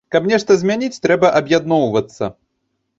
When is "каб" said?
0.13-0.29